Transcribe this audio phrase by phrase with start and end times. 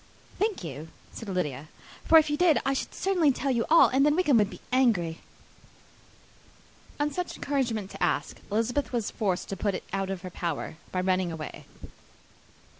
[0.39, 1.67] "Thank you," said Lydia;
[2.05, 4.55] "for if you did, I should certainly tell you all, and then Wickham would be
[4.57, 5.19] so angry."
[6.99, 10.77] On such encouragement to ask, Elizabeth was forced to put it out of her power,
[10.91, 11.67] by running away.